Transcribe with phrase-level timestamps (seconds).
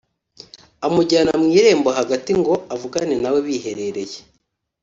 [0.85, 4.19] amujyana mu irembo hagati ngo avugane na we biherereye.